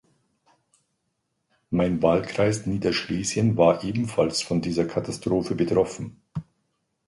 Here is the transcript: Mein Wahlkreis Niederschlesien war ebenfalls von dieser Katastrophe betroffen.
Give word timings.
Mein 1.69 2.01
Wahlkreis 2.01 2.65
Niederschlesien 2.65 3.55
war 3.55 3.83
ebenfalls 3.83 4.41
von 4.41 4.59
dieser 4.59 4.85
Katastrophe 4.87 5.53
betroffen. 5.53 6.23